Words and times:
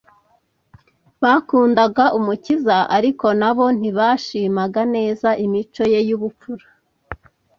Bakundaga 1.23 2.05
Umukiza 2.17 2.77
ariko 2.97 3.27
na 3.39 3.51
bo 3.55 3.65
ntibashimaga 3.79 4.81
neza 4.95 5.29
imico 5.45 5.81
ye 5.91 5.99
y'ubupfura. 6.07 6.65